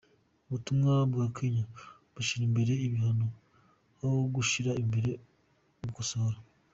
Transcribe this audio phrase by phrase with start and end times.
[0.47, 1.65] Ubutungane bwa Kenya
[2.13, 3.27] bushira imbere ibihano,
[3.99, 5.11] ha gushira imbere
[5.79, 6.37] ugukosora.